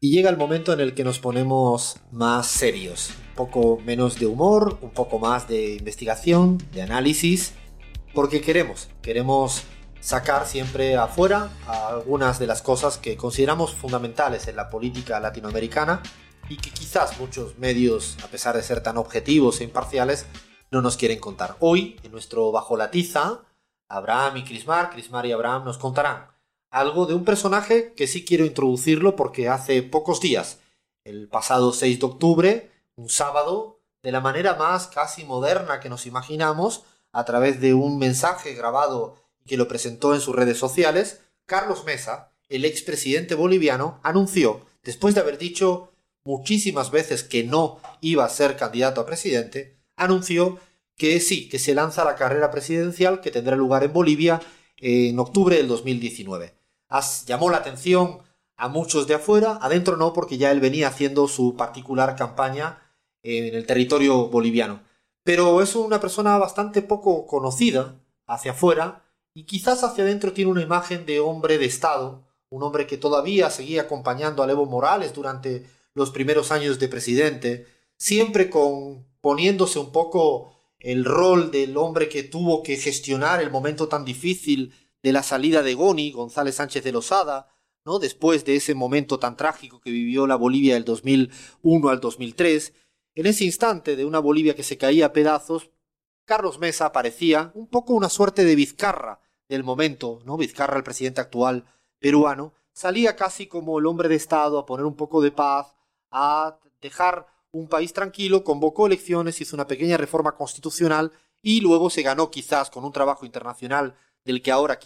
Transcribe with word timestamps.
Y 0.00 0.12
llega 0.12 0.30
el 0.30 0.36
momento 0.36 0.72
en 0.72 0.78
el 0.78 0.94
que 0.94 1.02
nos 1.02 1.18
ponemos 1.18 1.96
más 2.12 2.46
serios, 2.46 3.10
un 3.30 3.34
poco 3.34 3.78
menos 3.84 4.16
de 4.20 4.26
humor, 4.26 4.78
un 4.80 4.90
poco 4.90 5.18
más 5.18 5.48
de 5.48 5.74
investigación, 5.74 6.58
de 6.70 6.82
análisis, 6.82 7.54
porque 8.14 8.40
queremos, 8.40 8.88
queremos 9.02 9.64
sacar 9.98 10.46
siempre 10.46 10.96
afuera 10.96 11.50
algunas 11.66 12.38
de 12.38 12.46
las 12.46 12.62
cosas 12.62 12.96
que 12.96 13.16
consideramos 13.16 13.74
fundamentales 13.74 14.46
en 14.46 14.54
la 14.54 14.70
política 14.70 15.18
latinoamericana 15.18 16.00
y 16.48 16.58
que 16.58 16.70
quizás 16.70 17.18
muchos 17.18 17.58
medios, 17.58 18.18
a 18.22 18.28
pesar 18.28 18.54
de 18.54 18.62
ser 18.62 18.84
tan 18.84 18.98
objetivos 18.98 19.60
e 19.60 19.64
imparciales, 19.64 20.26
no 20.70 20.80
nos 20.80 20.96
quieren 20.96 21.18
contar. 21.18 21.56
Hoy, 21.58 21.96
en 22.04 22.12
nuestro 22.12 22.52
Bajo 22.52 22.76
la 22.76 22.92
Tiza, 22.92 23.40
Abraham 23.88 24.36
y 24.36 24.44
Crismar, 24.44 24.90
Crismar 24.90 25.26
y 25.26 25.32
Abraham 25.32 25.64
nos 25.64 25.76
contarán 25.76 26.37
algo 26.70 27.06
de 27.06 27.14
un 27.14 27.24
personaje 27.24 27.92
que 27.94 28.06
sí 28.06 28.24
quiero 28.24 28.44
introducirlo 28.44 29.16
porque 29.16 29.48
hace 29.48 29.82
pocos 29.82 30.20
días, 30.20 30.58
el 31.04 31.28
pasado 31.28 31.72
6 31.72 32.00
de 32.00 32.06
octubre, 32.06 32.70
un 32.96 33.08
sábado, 33.08 33.80
de 34.02 34.12
la 34.12 34.20
manera 34.20 34.54
más 34.54 34.86
casi 34.86 35.24
moderna 35.24 35.80
que 35.80 35.88
nos 35.88 36.06
imaginamos, 36.06 36.84
a 37.12 37.24
través 37.24 37.60
de 37.60 37.74
un 37.74 37.98
mensaje 37.98 38.54
grabado 38.54 39.16
que 39.46 39.56
lo 39.56 39.66
presentó 39.66 40.14
en 40.14 40.20
sus 40.20 40.36
redes 40.36 40.58
sociales, 40.58 41.20
Carlos 41.46 41.84
Mesa, 41.84 42.32
el 42.48 42.64
expresidente 42.64 43.34
boliviano, 43.34 43.98
anunció, 44.02 44.66
después 44.82 45.14
de 45.14 45.22
haber 45.22 45.38
dicho 45.38 45.92
muchísimas 46.22 46.90
veces 46.90 47.24
que 47.24 47.44
no 47.44 47.80
iba 48.02 48.24
a 48.24 48.30
ser 48.30 48.56
candidato 48.56 49.00
a 49.00 49.06
presidente, 49.06 49.78
anunció 49.96 50.58
que 50.96 51.20
sí, 51.20 51.48
que 51.48 51.58
se 51.58 51.74
lanza 51.74 52.04
la 52.04 52.16
carrera 52.16 52.50
presidencial 52.50 53.20
que 53.20 53.30
tendrá 53.30 53.56
lugar 53.56 53.84
en 53.84 53.92
Bolivia 53.92 54.40
en 54.76 55.18
octubre 55.18 55.56
del 55.56 55.68
2019 55.68 56.57
llamó 57.26 57.50
la 57.50 57.58
atención 57.58 58.20
a 58.56 58.68
muchos 58.68 59.06
de 59.06 59.14
afuera, 59.14 59.58
adentro 59.62 59.96
no, 59.96 60.12
porque 60.12 60.38
ya 60.38 60.50
él 60.50 60.60
venía 60.60 60.88
haciendo 60.88 61.28
su 61.28 61.56
particular 61.56 62.16
campaña 62.16 62.82
en 63.22 63.54
el 63.54 63.66
territorio 63.66 64.28
boliviano. 64.28 64.82
Pero 65.22 65.62
es 65.62 65.76
una 65.76 66.00
persona 66.00 66.36
bastante 66.38 66.82
poco 66.82 67.26
conocida 67.26 67.96
hacia 68.26 68.52
afuera 68.52 69.04
y 69.34 69.44
quizás 69.44 69.84
hacia 69.84 70.04
adentro 70.04 70.32
tiene 70.32 70.50
una 70.50 70.62
imagen 70.62 71.06
de 71.06 71.20
hombre 71.20 71.58
de 71.58 71.66
Estado, 71.66 72.24
un 72.50 72.62
hombre 72.62 72.86
que 72.86 72.96
todavía 72.96 73.50
seguía 73.50 73.82
acompañando 73.82 74.42
a 74.42 74.50
Evo 74.50 74.66
Morales 74.66 75.12
durante 75.14 75.66
los 75.94 76.10
primeros 76.10 76.50
años 76.50 76.78
de 76.78 76.88
presidente, 76.88 77.66
siempre 77.96 78.50
con 78.50 79.06
poniéndose 79.20 79.78
un 79.78 79.92
poco 79.92 80.52
el 80.78 81.04
rol 81.04 81.50
del 81.50 81.76
hombre 81.76 82.08
que 82.08 82.22
tuvo 82.22 82.62
que 82.62 82.76
gestionar 82.76 83.42
el 83.42 83.50
momento 83.50 83.88
tan 83.88 84.04
difícil 84.04 84.72
de 85.02 85.12
la 85.12 85.22
salida 85.22 85.62
de 85.62 85.74
Goni, 85.74 86.12
González 86.12 86.56
Sánchez 86.56 86.84
de 86.84 86.92
Lozada, 86.92 87.48
¿no? 87.84 87.98
después 87.98 88.44
de 88.44 88.56
ese 88.56 88.74
momento 88.74 89.18
tan 89.18 89.36
trágico 89.36 89.80
que 89.80 89.90
vivió 89.90 90.26
la 90.26 90.36
Bolivia 90.36 90.74
del 90.74 90.84
2001 90.84 91.88
al 91.88 92.00
2003, 92.00 92.72
en 93.14 93.26
ese 93.26 93.44
instante 93.44 93.96
de 93.96 94.04
una 94.04 94.18
Bolivia 94.18 94.54
que 94.54 94.62
se 94.62 94.78
caía 94.78 95.06
a 95.06 95.12
pedazos, 95.12 95.70
Carlos 96.24 96.58
Mesa 96.58 96.92
parecía 96.92 97.50
un 97.54 97.66
poco 97.66 97.94
una 97.94 98.10
suerte 98.10 98.44
de 98.44 98.54
Vizcarra 98.54 99.20
del 99.48 99.64
momento, 99.64 100.20
¿no? 100.24 100.36
Vizcarra, 100.36 100.76
el 100.76 100.84
presidente 100.84 101.22
actual 101.22 101.64
peruano, 101.98 102.52
salía 102.72 103.16
casi 103.16 103.46
como 103.46 103.78
el 103.78 103.86
hombre 103.86 104.08
de 104.08 104.16
Estado 104.16 104.58
a 104.58 104.66
poner 104.66 104.84
un 104.84 104.94
poco 104.94 105.22
de 105.22 105.32
paz, 105.32 105.74
a 106.10 106.58
dejar 106.80 107.26
un 107.50 107.68
país 107.68 107.92
tranquilo, 107.92 108.44
convocó 108.44 108.86
elecciones, 108.86 109.40
hizo 109.40 109.56
una 109.56 109.66
pequeña 109.66 109.96
reforma 109.96 110.36
constitucional 110.36 111.12
y 111.42 111.60
luego 111.60 111.90
se 111.90 112.02
ganó 112.02 112.30
quizás 112.30 112.70
con 112.70 112.84
un 112.84 112.92
trabajo 112.92 113.24
internacional 113.24 113.96
del 114.28 114.42
que 114.42 114.52
ahora 114.52 114.78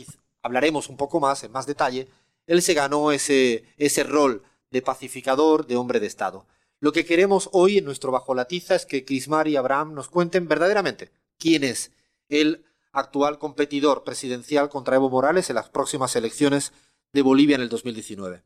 hablaremos 0.43 0.89
un 0.89 0.97
poco 0.97 1.19
más, 1.19 1.43
en 1.43 1.51
más 1.51 1.67
detalle, 1.67 2.09
él 2.47 2.63
se 2.63 2.75
ganó 2.75 3.11
ese, 3.11 3.65
ese 3.77 4.05
rol 4.05 4.45
de 4.71 4.83
pacificador, 4.83 5.67
de 5.67 5.77
hombre 5.77 5.99
de 5.99 6.07
Estado. 6.07 6.47
Lo 6.79 6.93
que 6.93 7.05
queremos 7.05 7.51
hoy 7.53 7.79
en 7.79 7.85
nuestro 7.85 8.13
Bajo 8.13 8.35
la 8.35 8.47
Tiza 8.47 8.77
es 8.77 8.87
que 8.87 9.05
Crismar 9.05 9.49
y 9.49 9.57
Abraham 9.57 9.95
nos 9.95 10.09
cuenten 10.09 10.47
verdaderamente 10.47 11.11
quién 11.39 11.65
es 11.65 11.91
el 12.29 12.65
actual 12.93 13.39
competidor 13.39 14.05
presidencial 14.05 14.69
contra 14.69 14.95
Evo 14.95 15.11
Morales 15.11 15.51
en 15.51 15.57
las 15.57 15.69
próximas 15.69 16.15
elecciones 16.15 16.73
de 17.13 17.23
Bolivia 17.23 17.57
en 17.57 17.63
el 17.63 17.69
2019. 17.69 18.45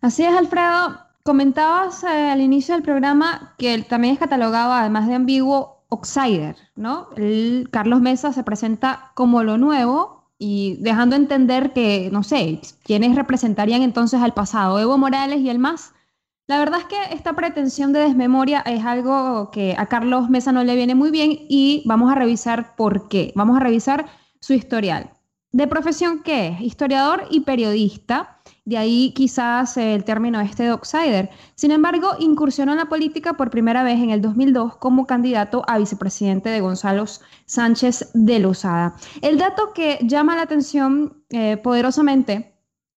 Así 0.00 0.24
es, 0.24 0.32
Alfredo. 0.32 1.00
Comentabas 1.24 2.04
eh, 2.04 2.30
al 2.30 2.40
inicio 2.40 2.74
del 2.74 2.84
programa 2.84 3.56
que 3.58 3.82
también 3.82 4.14
es 4.14 4.20
catalogado, 4.20 4.72
además 4.72 5.08
de 5.08 5.14
ambiguo, 5.14 5.75
outsider, 5.90 6.56
¿no? 6.74 7.08
El 7.16 7.68
Carlos 7.70 8.00
Mesa 8.00 8.32
se 8.32 8.42
presenta 8.42 9.12
como 9.14 9.42
lo 9.42 9.58
nuevo 9.58 10.30
y 10.38 10.76
dejando 10.80 11.16
entender 11.16 11.72
que, 11.72 12.10
no 12.12 12.22
sé, 12.22 12.60
quiénes 12.84 13.14
representarían 13.14 13.82
entonces 13.82 14.20
al 14.20 14.34
pasado, 14.34 14.78
Evo 14.78 14.98
Morales 14.98 15.40
y 15.40 15.48
el 15.48 15.58
más. 15.58 15.92
La 16.48 16.58
verdad 16.58 16.80
es 16.80 16.86
que 16.86 17.14
esta 17.14 17.34
pretensión 17.34 17.92
de 17.92 18.00
desmemoria 18.00 18.60
es 18.60 18.84
algo 18.84 19.50
que 19.50 19.74
a 19.76 19.86
Carlos 19.86 20.30
Mesa 20.30 20.52
no 20.52 20.62
le 20.62 20.76
viene 20.76 20.94
muy 20.94 21.10
bien 21.10 21.32
y 21.48 21.82
vamos 21.86 22.10
a 22.10 22.14
revisar 22.14 22.76
por 22.76 23.08
qué. 23.08 23.32
Vamos 23.34 23.56
a 23.56 23.60
revisar 23.60 24.06
su 24.40 24.52
historial. 24.52 25.10
¿De 25.50 25.66
profesión 25.66 26.22
qué 26.22 26.48
es? 26.48 26.60
Historiador 26.60 27.24
y 27.30 27.40
periodista 27.40 28.35
de 28.66 28.76
ahí 28.76 29.12
quizás 29.14 29.76
el 29.76 30.04
término 30.04 30.40
este 30.40 30.64
de. 30.64 31.30
Sin 31.54 31.70
embargo, 31.70 32.10
incursionó 32.18 32.72
en 32.72 32.78
la 32.78 32.88
política 32.88 33.34
por 33.34 33.48
primera 33.48 33.84
vez 33.84 34.00
en 34.00 34.10
el 34.10 34.20
2002 34.20 34.76
como 34.76 35.06
candidato 35.06 35.62
a 35.68 35.78
vicepresidente 35.78 36.50
de 36.50 36.60
Gonzalo 36.60 37.04
Sánchez 37.46 38.10
de 38.12 38.40
Lozada. 38.40 38.96
El 39.22 39.38
dato 39.38 39.72
que 39.72 39.98
llama 40.02 40.34
la 40.34 40.42
atención 40.42 41.22
eh, 41.30 41.56
poderosamente 41.56 42.54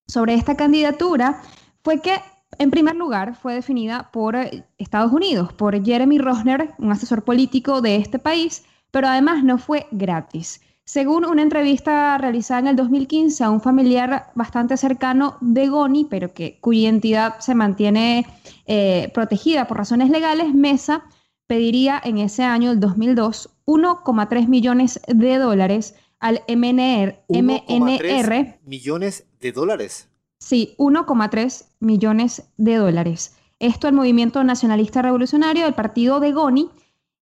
sobre 0.08 0.34
esta 0.34 0.58
candidatura 0.58 1.42
fue 1.84 2.02
que 2.02 2.20
en 2.58 2.72
primer 2.72 2.96
lugar, 2.96 3.36
fue 3.36 3.54
definida 3.54 4.10
por 4.12 4.36
Estados 4.80 5.14
Unidos, 5.14 5.54
por 5.54 5.82
Jeremy 5.86 6.18
Rosner, 6.18 6.74
un 6.80 6.92
asesor 6.92 7.24
político 7.24 7.82
de 7.82 7.98
este 7.98 8.18
país, 8.18 8.66
pero 8.90 9.08
además 9.08 9.44
no 9.44 9.60
fue 9.60 9.86
gratis. 9.92 10.62
Según 10.90 11.24
una 11.24 11.44
entrevista 11.44 12.18
realizada 12.18 12.62
en 12.62 12.68
el 12.70 12.76
2015 12.76 13.44
a 13.44 13.52
un 13.52 13.62
familiar 13.62 14.32
bastante 14.34 14.76
cercano 14.76 15.38
de 15.40 15.68
Goni, 15.68 16.06
pero 16.06 16.34
que, 16.34 16.58
cuya 16.62 16.80
identidad 16.80 17.40
se 17.42 17.54
mantiene 17.54 18.26
eh, 18.66 19.12
protegida 19.14 19.68
por 19.68 19.78
razones 19.78 20.10
legales, 20.10 20.52
Mesa 20.56 21.04
pediría 21.46 22.02
en 22.04 22.18
ese 22.18 22.42
año, 22.42 22.72
el 22.72 22.80
2002, 22.80 23.52
1,3 23.68 24.48
millones 24.48 25.00
de 25.08 25.38
dólares 25.38 25.94
al 26.20 26.42
MNR. 26.48 27.20
MNR 27.28 28.58
millones 28.66 29.28
de 29.40 29.52
dólares. 29.52 30.10
Sí, 30.40 30.74
1,3 30.80 31.66
millones 31.82 32.50
de 32.58 32.78
dólares. 32.78 33.36
Esto 33.60 33.88
el 33.88 33.94
movimiento 33.94 34.44
nacionalista 34.44 35.04
revolucionario 35.04 35.66
del 35.66 35.76
partido 35.76 36.20
de 36.20 36.32
Goni 36.32 36.72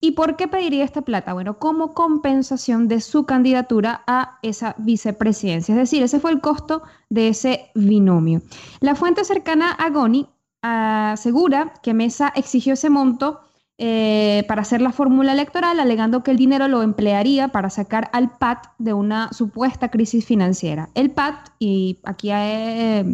¿Y 0.04 0.12
por 0.12 0.36
qué 0.36 0.50
pediría 0.50 0.84
esta 0.84 1.04
plata? 1.04 1.32
Bueno, 1.32 1.60
como 1.60 1.94
compensación 1.94 2.90
de 2.90 3.00
su 3.00 3.26
candidatura 3.26 4.04
a 4.06 4.38
esa 4.42 4.76
vicepresidencia. 4.78 5.72
Es 5.72 5.80
decir, 5.80 6.04
ese 6.04 6.20
fue 6.20 6.32
el 6.32 6.42
costo 6.42 6.84
de 7.10 7.30
ese 7.30 7.72
binomio. 7.74 8.42
La 8.82 8.96
fuente 8.96 9.24
cercana 9.24 9.72
a 9.72 9.90
Goni 9.92 10.28
asegura 10.62 11.72
que 11.82 11.94
Mesa 11.94 12.34
exigió 12.36 12.74
ese 12.74 12.90
monto 12.90 13.40
eh, 13.78 14.44
para 14.50 14.64
hacer 14.64 14.82
la 14.82 14.92
fórmula 14.92 15.32
electoral, 15.32 15.80
alegando 15.80 16.22
que 16.22 16.32
el 16.32 16.38
dinero 16.38 16.68
lo 16.68 16.84
emplearía 16.84 17.48
para 17.54 17.70
sacar 17.70 18.10
al 18.12 18.30
PAT 18.38 18.74
de 18.80 18.92
una 18.92 19.32
supuesta 19.32 19.88
crisis 19.88 20.26
financiera. 20.26 20.90
El 20.96 21.12
PAT, 21.12 21.48
y 21.60 22.02
aquí 22.04 22.28
eh, 22.30 23.06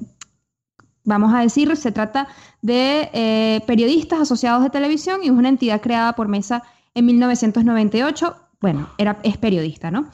vamos 1.03 1.35
a 1.35 1.41
decir, 1.41 1.77
se 1.77 1.91
trata 1.91 2.29
de 2.63 3.11
eh, 3.13 3.61
periodistas 3.67 4.21
asociados 4.21 4.63
de 4.63 4.71
televisión 4.71 5.19
y 5.21 5.27
es 5.27 5.33
una 5.33 5.49
entidad 5.49 5.81
creada 5.81 6.13
por 6.13 6.27
Mesa 6.27 6.63
en 6.99 7.05
1998. 7.05 8.35
Bueno, 8.61 8.89
era, 8.97 9.19
es 9.23 9.37
periodista, 9.37 9.89
¿no? 9.91 10.09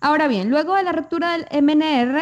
Ahora 0.00 0.28
bien, 0.28 0.50
luego 0.50 0.74
de 0.74 0.82
la 0.82 0.92
ruptura 0.92 1.36
del 1.36 1.62
MNR, 1.62 2.18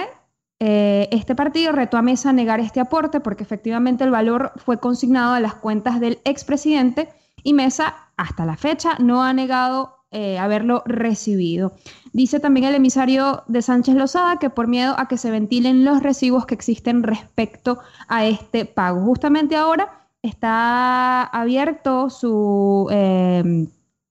eh, 0.61 1.09
este 1.12 1.37
partido 1.37 1.73
retó 1.73 1.97
a 1.97 2.03
Mesa 2.03 2.31
a 2.31 2.33
negar 2.33 2.59
este 2.59 2.81
aporte 2.81 3.21
porque 3.21 3.44
efectivamente 3.44 4.03
el 4.03 4.11
valor 4.11 4.53
fue 4.56 4.81
consignado 4.81 5.35
a 5.35 5.41
las 5.41 5.55
cuentas 5.55 6.00
del 6.00 6.19
expresidente 6.25 7.09
y 7.44 7.55
Mesa 7.55 7.94
hasta 8.17 8.44
la 8.44 8.56
fecha 8.56 8.97
no 8.99 9.23
ha 9.23 9.32
negado 9.32 9.99
eh, 10.11 10.38
haberlo 10.38 10.82
recibido. 10.87 11.75
Dice 12.12 12.41
también 12.41 12.67
el 12.67 12.75
emisario 12.75 13.44
de 13.47 13.62
Sánchez 13.62 13.94
Lozada 13.94 14.38
que 14.38 14.50
por 14.50 14.67
miedo 14.67 14.97
a 14.99 15.06
que 15.06 15.17
se 15.17 15.31
ventilen 15.31 15.85
los 15.85 16.03
recibos 16.03 16.47
que 16.47 16.55
existen 16.55 17.05
respecto 17.05 17.79
a 18.09 18.26
este 18.26 18.64
pago. 18.64 19.00
Justamente 19.03 19.55
ahora 19.55 20.09
está 20.23 21.23
abierto 21.23 22.11
su... 22.11 22.88
Eh, 22.91 23.69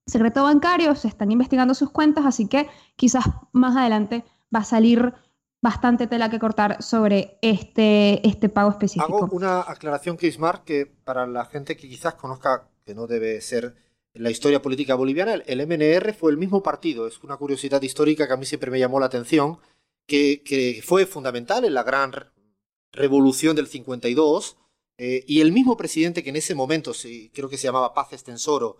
secreto 0.07 0.43
bancario, 0.43 0.95
se 0.95 1.07
están 1.07 1.31
investigando 1.31 1.73
sus 1.73 1.91
cuentas, 1.91 2.25
así 2.25 2.47
que 2.47 2.67
quizás 2.95 3.25
más 3.51 3.75
adelante 3.75 4.23
va 4.53 4.59
a 4.59 4.63
salir 4.63 5.13
bastante 5.61 6.07
tela 6.07 6.29
que 6.29 6.39
cortar 6.39 6.81
sobre 6.81 7.37
este, 7.41 8.25
este 8.27 8.49
pago 8.49 8.69
específico. 8.69 9.25
Hago 9.25 9.29
una 9.31 9.61
aclaración, 9.61 10.17
Kismar, 10.17 10.63
que 10.63 10.85
para 10.85 11.27
la 11.27 11.45
gente 11.45 11.75
que 11.75 11.89
quizás 11.89 12.15
conozca, 12.15 12.69
que 12.85 12.95
no 12.95 13.07
debe 13.07 13.41
ser 13.41 13.75
la 14.13 14.31
historia 14.31 14.61
política 14.61 14.95
boliviana, 14.95 15.33
el 15.33 15.67
MNR 15.67 16.13
fue 16.13 16.31
el 16.31 16.37
mismo 16.37 16.63
partido, 16.63 17.05
es 17.05 17.21
una 17.23 17.37
curiosidad 17.37 17.81
histórica 17.81 18.27
que 18.27 18.33
a 18.33 18.37
mí 18.37 18.45
siempre 18.45 18.71
me 18.71 18.79
llamó 18.79 18.99
la 18.99 19.07
atención, 19.07 19.59
que, 20.05 20.41
que 20.43 20.81
fue 20.83 21.05
fundamental 21.05 21.65
en 21.65 21.73
la 21.73 21.83
gran 21.83 22.13
revolución 22.91 23.55
del 23.55 23.67
52, 23.67 24.57
eh, 24.97 25.23
y 25.27 25.41
el 25.41 25.51
mismo 25.51 25.77
presidente 25.77 26.23
que 26.23 26.29
en 26.29 26.37
ese 26.37 26.55
momento, 26.55 26.93
creo 27.33 27.49
que 27.49 27.57
se 27.57 27.67
llamaba 27.67 27.93
Paz 27.93 28.13
Estensoro, 28.13 28.77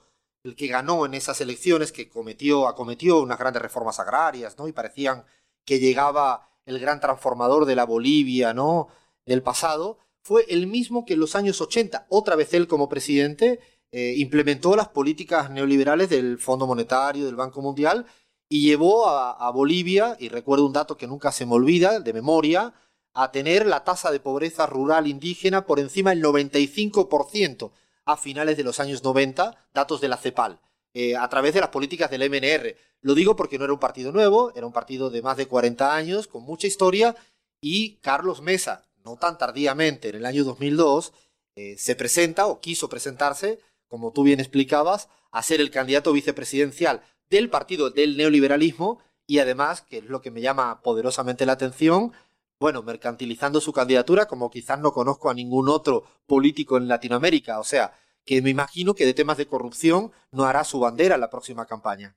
el 0.47 0.55
que 0.55 0.67
ganó 0.67 1.05
en 1.05 1.13
esas 1.13 1.41
elecciones, 1.41 1.91
que 1.91 2.09
cometió, 2.09 2.67
acometió 2.67 3.21
unas 3.21 3.37
grandes 3.37 3.61
reformas 3.61 3.99
agrarias, 3.99 4.57
¿no? 4.57 4.67
Y 4.67 4.71
parecían 4.71 5.25
que 5.65 5.79
llegaba 5.79 6.49
el 6.65 6.79
gran 6.79 6.99
transformador 6.99 7.65
de 7.65 7.75
la 7.75 7.85
Bolivia, 7.85 8.53
¿no? 8.53 8.87
Del 9.25 9.43
pasado, 9.43 9.99
fue 10.21 10.45
el 10.49 10.67
mismo 10.67 11.05
que 11.05 11.13
en 11.13 11.19
los 11.19 11.35
años 11.35 11.59
80, 11.61 12.07
otra 12.09 12.35
vez 12.35 12.53
él 12.53 12.67
como 12.67 12.89
presidente, 12.89 13.59
eh, 13.91 14.13
implementó 14.17 14.75
las 14.75 14.89
políticas 14.89 15.49
neoliberales 15.49 16.09
del 16.09 16.37
Fondo 16.37 16.67
Monetario, 16.67 17.25
del 17.25 17.35
Banco 17.35 17.61
Mundial, 17.61 18.05
y 18.49 18.61
llevó 18.61 19.07
a, 19.09 19.51
Bolivia, 19.51 20.15
y 20.19 20.29
recuerdo 20.29 20.65
un 20.65 20.73
dato 20.73 20.97
que 20.97 21.07
nunca 21.07 21.31
se 21.31 21.45
me 21.45 21.53
olvida, 21.53 21.99
de 21.99 22.13
memoria, 22.13 22.73
a 23.13 23.31
tener 23.31 23.65
la 23.65 23.83
tasa 23.83 24.11
de 24.11 24.21
pobreza 24.21 24.65
rural 24.65 25.07
indígena 25.07 25.65
por 25.65 25.79
encima 25.79 26.11
del 26.11 26.23
95% 26.23 27.71
a 28.07 28.17
finales 28.17 28.57
de 28.57 28.63
los 28.63 28.79
años 28.79 29.03
90, 29.03 29.69
datos 29.73 30.01
de 30.01 30.07
la 30.07 30.17
CEPAL, 30.17 30.59
eh, 30.93 31.15
a 31.15 31.27
través 31.27 31.53
de 31.53 31.59
las 31.59 31.69
políticas 31.69 32.09
del 32.09 32.23
MNR. 32.23 32.75
Lo 33.01 33.13
digo 33.13 33.35
porque 33.35 33.59
no 33.59 33.65
era 33.65 33.73
un 33.73 33.79
partido 33.79 34.13
nuevo, 34.13 34.53
era 34.55 34.65
un 34.65 34.71
partido 34.71 35.09
de 35.09 35.21
más 35.21 35.35
de 35.37 35.45
40 35.45 35.93
años, 35.93 36.27
con 36.27 36.43
mucha 36.43 36.67
historia, 36.67 37.15
y 37.61 37.97
Carlos 37.97 38.41
Mesa, 38.41 38.87
no 39.03 39.17
tan 39.17 39.37
tardíamente, 39.37 40.09
en 40.09 40.15
el 40.15 40.25
año 40.25 40.45
2002, 40.45 41.11
eh, 41.57 41.75
se 41.77 41.95
presenta 41.95 42.47
o 42.47 42.61
quiso 42.61 42.87
presentarse, 42.87 43.59
como 43.87 44.13
tú 44.13 44.23
bien 44.23 44.39
explicabas, 44.39 45.09
a 45.31 45.43
ser 45.43 45.59
el 45.59 45.69
candidato 45.69 46.13
vicepresidencial 46.13 47.01
del 47.29 47.49
partido 47.49 47.89
del 47.89 48.15
neoliberalismo 48.15 48.99
y 49.25 49.39
además, 49.39 49.81
que 49.81 49.97
es 49.97 50.05
lo 50.05 50.21
que 50.21 50.31
me 50.31 50.39
llama 50.39 50.81
poderosamente 50.81 51.45
la 51.45 51.53
atención, 51.53 52.13
bueno, 52.59 52.83
mercantilizando 52.83 53.61
su 53.61 53.71
candidatura 53.71 54.27
como 54.27 54.49
quizás 54.49 54.79
no 54.79 54.91
conozco 54.91 55.29
a 55.29 55.33
ningún 55.33 55.69
otro 55.69 56.03
político 56.25 56.77
en 56.77 56.87
Latinoamérica. 56.87 57.59
O 57.59 57.63
sea, 57.63 57.93
que 58.25 58.41
me 58.41 58.49
imagino 58.49 58.93
que 58.93 59.05
de 59.05 59.13
temas 59.13 59.37
de 59.37 59.47
corrupción 59.47 60.11
no 60.31 60.45
hará 60.45 60.63
su 60.63 60.79
bandera 60.79 61.15
en 61.15 61.21
la 61.21 61.29
próxima 61.29 61.65
campaña. 61.65 62.15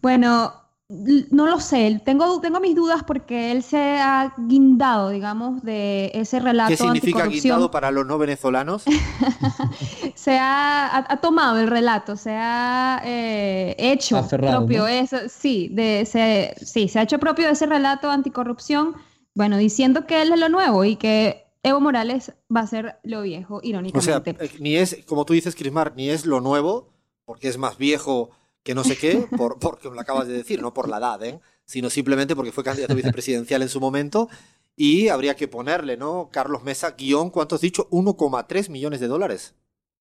Bueno, 0.00 0.64
no 0.88 1.46
lo 1.46 1.60
sé, 1.60 2.00
tengo, 2.04 2.40
tengo 2.40 2.60
mis 2.60 2.76
dudas 2.76 3.02
porque 3.04 3.50
él 3.50 3.62
se 3.62 3.98
ha 3.98 4.34
guindado, 4.36 5.08
digamos, 5.08 5.62
de 5.62 6.10
ese 6.12 6.40
relato. 6.40 6.68
¿Qué 6.68 6.76
significa 6.76 7.26
guindado 7.26 7.70
para 7.70 7.90
los 7.90 8.06
no 8.06 8.18
venezolanos? 8.18 8.84
se 10.14 10.38
ha, 10.38 11.18
tomado 11.22 11.58
el 11.58 11.68
relato, 11.68 12.16
se 12.16 12.32
ha 12.32 13.00
eh, 13.04 13.74
hecho 13.78 14.26
propio 14.28 14.86
eso, 14.86 15.16
sí, 15.28 15.70
de, 15.72 16.04
se, 16.04 16.54
sí, 16.62 16.88
se 16.88 16.98
ha 16.98 17.02
hecho 17.02 17.18
propio 17.18 17.46
de 17.46 17.52
ese 17.52 17.64
relato 17.64 18.10
anticorrupción, 18.10 18.94
bueno, 19.34 19.56
diciendo 19.58 20.06
que 20.06 20.22
él 20.22 20.32
es 20.32 20.38
lo 20.38 20.48
nuevo 20.48 20.84
y 20.84 20.96
que 20.96 21.46
Evo 21.62 21.80
Morales 21.80 22.32
va 22.54 22.60
a 22.60 22.66
ser 22.66 22.98
lo 23.02 23.22
viejo, 23.22 23.60
irónicamente. 23.62 24.30
O 24.30 24.36
sea, 24.36 24.46
eh, 24.46 24.50
ni 24.60 24.76
es, 24.76 24.98
como 25.06 25.24
tú 25.24 25.32
dices, 25.32 25.54
Crismar, 25.54 25.94
ni 25.96 26.10
es 26.10 26.26
lo 26.26 26.40
nuevo, 26.40 26.92
porque 27.24 27.48
es 27.48 27.58
más 27.58 27.78
viejo 27.78 28.30
que 28.62 28.74
no 28.74 28.84
sé 28.84 28.96
qué, 28.96 29.26
por, 29.36 29.58
porque 29.58 29.88
me 29.88 29.94
lo 29.94 30.00
acabas 30.00 30.28
de 30.28 30.34
decir, 30.34 30.62
no 30.62 30.72
por 30.72 30.88
la 30.88 30.98
edad, 30.98 31.22
¿eh? 31.24 31.40
sino 31.64 31.90
simplemente 31.90 32.36
porque 32.36 32.52
fue 32.52 32.64
candidato 32.64 32.94
vicepresidencial 32.94 33.62
en 33.62 33.68
su 33.68 33.80
momento. 33.80 34.28
Y 34.76 35.08
habría 35.08 35.36
que 35.36 35.46
ponerle, 35.46 35.96
¿no? 35.96 36.30
Carlos 36.32 36.64
Mesa, 36.64 36.92
guion, 36.92 37.30
¿cuánto 37.30 37.54
has 37.54 37.60
dicho? 37.60 37.88
1,3 37.90 38.70
millones 38.70 39.00
de 39.00 39.06
dólares. 39.06 39.54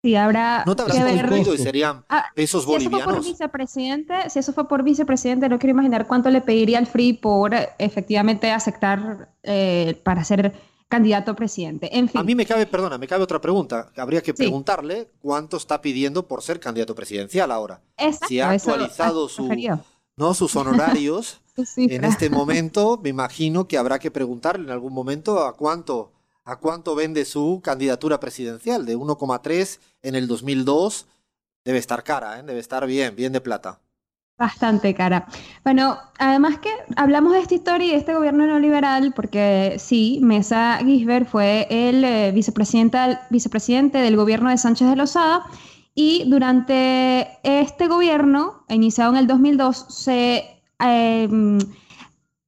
Sí, 0.02 0.16
habrá 0.16 0.64
¿No 0.66 0.74
te 0.74 0.82
habrás 0.82 0.98
que 0.98 1.54
y 1.54 1.58
serían 1.58 2.04
ah, 2.08 2.26
pesos 2.34 2.66
bolivianos? 2.66 3.24
Si 3.24 3.30
eso 3.30 3.38
fue 3.38 3.48
por 3.48 3.58
vicepresidente, 3.60 4.30
si 4.30 4.38
eso 4.40 4.52
fue 4.52 4.68
por 4.68 4.82
vicepresidente, 4.82 5.48
no 5.48 5.58
quiero 5.60 5.70
imaginar 5.70 6.08
cuánto 6.08 6.28
le 6.28 6.40
pediría 6.40 6.78
al 6.78 6.86
Free 6.86 7.12
por 7.12 7.54
efectivamente 7.78 8.50
aceptar 8.50 9.30
eh, 9.44 10.00
para 10.02 10.24
ser 10.24 10.54
candidato 10.88 11.30
a 11.30 11.34
presidente. 11.34 11.96
En 11.96 12.08
fin. 12.08 12.20
A 12.20 12.24
mí 12.24 12.34
me 12.34 12.44
cabe, 12.44 12.66
perdona, 12.66 12.98
me 12.98 13.06
cabe 13.06 13.22
otra 13.22 13.40
pregunta. 13.40 13.90
Habría 13.96 14.22
que 14.22 14.34
preguntarle 14.34 15.08
cuánto 15.20 15.56
está 15.56 15.80
pidiendo 15.80 16.26
por 16.26 16.42
ser 16.42 16.60
candidato 16.60 16.94
presidencial 16.94 17.50
ahora. 17.50 17.80
si 18.28 18.40
ha 18.40 18.50
actualizado 18.50 19.28
su, 19.28 19.48
¿no? 20.16 20.34
sus 20.34 20.54
honorarios 20.56 21.40
en 21.76 22.04
este 22.04 22.28
momento, 22.28 22.98
me 23.02 23.08
imagino 23.08 23.68
que 23.68 23.78
habrá 23.78 23.98
que 23.98 24.10
preguntarle 24.10 24.64
en 24.64 24.70
algún 24.70 24.92
momento 24.92 25.44
a 25.46 25.56
cuánto, 25.56 26.12
a 26.44 26.56
cuánto 26.56 26.94
vende 26.94 27.24
su 27.24 27.60
candidatura 27.62 28.20
presidencial. 28.20 28.86
De 28.86 28.96
1,3 28.96 29.78
en 30.02 30.14
el 30.14 30.26
2002 30.26 31.06
debe 31.64 31.78
estar 31.78 32.02
cara, 32.02 32.40
¿eh? 32.40 32.42
debe 32.42 32.60
estar 32.60 32.86
bien, 32.86 33.14
bien 33.16 33.32
de 33.32 33.40
plata. 33.40 33.80
Bastante 34.38 34.94
cara. 34.94 35.28
Bueno, 35.62 35.98
además 36.18 36.58
que 36.58 36.70
hablamos 36.96 37.32
de 37.32 37.40
esta 37.40 37.54
historia 37.54 37.86
y 37.86 37.90
de 37.90 37.96
este 37.98 38.14
gobierno 38.14 38.46
neoliberal, 38.46 39.12
porque 39.14 39.76
sí, 39.78 40.18
Mesa 40.22 40.78
Gisbert 40.82 41.28
fue 41.28 41.68
el 41.70 42.02
eh, 42.02 42.32
vicepresidente 42.32 43.98
del 43.98 44.16
gobierno 44.16 44.50
de 44.50 44.58
Sánchez 44.58 44.88
de 44.88 44.96
Lozada 44.96 45.44
y 45.94 46.24
durante 46.28 47.38
este 47.42 47.86
gobierno, 47.86 48.64
iniciado 48.68 49.12
en 49.12 49.18
el 49.18 49.26
2002, 49.26 49.86
se, 49.90 50.62
em, 50.78 51.58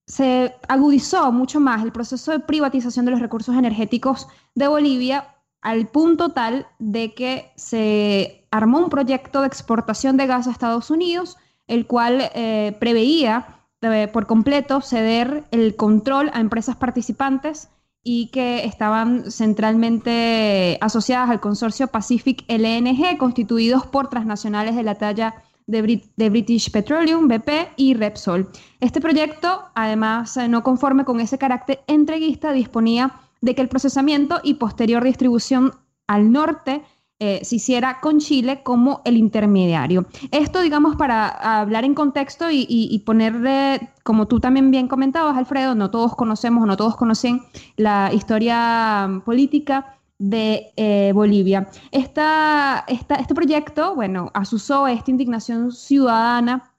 se 0.07 0.55
agudizó 0.69 1.33
mucho 1.33 1.61
más 1.61 1.83
el 1.83 1.93
proceso 1.93 2.33
de 2.33 2.41
privatización 2.41 3.05
de 3.05 3.13
los 3.13 3.21
recursos 3.21 3.57
energéticos 3.57 4.29
de 4.55 4.69
Bolivia 4.69 5.35
al 5.63 5.87
punto 5.87 6.31
tal 6.31 6.67
de 6.79 7.15
que 7.15 7.53
se 7.57 8.47
armó 8.51 8.79
un 8.79 8.91
proyecto 8.91 9.41
de 9.41 9.47
exportación 9.47 10.17
de 10.17 10.27
gas 10.27 10.47
a 10.47 10.51
Estados 10.51 10.91
Unidos, 10.91 11.39
el 11.67 11.87
cual 11.87 12.31
eh, 12.35 12.77
preveía 12.79 13.65
eh, 13.81 14.09
por 14.13 14.27
completo 14.27 14.83
ceder 14.83 15.45
el 15.51 15.75
control 15.77 16.31
a 16.35 16.41
empresas 16.41 16.77
participantes 16.77 17.69
y 18.03 18.29
que 18.29 18.67
estaban 18.67 19.31
centralmente 19.31 20.77
asociadas 20.83 21.31
al 21.31 21.41
consorcio 21.41 21.89
Pacific 21.89 22.45
LNG, 22.49 23.17
constituidos 23.17 23.87
por 23.87 24.09
transnacionales 24.09 24.77
de 24.77 24.83
la 24.83 24.97
talla 24.97 25.35
de, 25.67 26.29
British 26.31 26.71
Petroleum, 26.71 27.29
BP 27.29 27.73
y 27.77 27.95
Repsol. 27.95 28.49
Este 28.81 29.01
proyecto, 29.01 29.65
además, 29.75 30.37
eh, 30.37 30.49
no 30.49 30.63
conforme 30.63 31.05
con 31.05 31.21
ese 31.21 31.39
carácter 31.39 31.81
entreguista, 31.87 32.53
disponía 32.53 33.21
de 33.41 33.55
que 33.55 33.63
el 33.63 33.69
procesamiento 33.69 34.41
y 34.43 34.55
posterior 34.55 35.03
distribución 35.05 35.73
al 36.07 36.33
norte 36.33 36.83
eh, 37.21 37.41
se 37.45 37.57
hiciera 37.57 38.01
con 38.01 38.19
Chile 38.19 38.63
como 38.63 39.01
el 39.05 39.17
intermediario. 39.17 40.07
Esto, 40.31 40.61
digamos, 40.61 40.97
para 40.97 41.61
hablar 41.61 41.85
en 41.85 41.95
contexto 41.95 42.47
y, 42.51 43.03
ponerle, 43.07 43.93
como 44.03 44.27
tú 44.27 44.41
también 44.41 44.71
bien 44.71 44.89
comentabas, 44.89 45.37
Alfredo, 45.37 45.75
no 45.75 45.91
todos 45.91 46.17
conocemos 46.17 46.65
o 46.65 46.67
no 46.67 46.77
todos 46.77 46.97
conocen 46.97 47.41
la 47.77 48.13
historia 48.13 49.23
política 49.25 49.97
de 50.19 50.73
eh, 50.77 51.13
Bolivia. 51.15 51.69
Esta, 51.91 52.85
este 52.89 53.35
proyecto, 53.35 53.95
bueno, 53.95 54.31
asusó 54.35 54.87
esta 54.87 55.11
indignación 55.11 55.73
ciudadana 55.73 56.73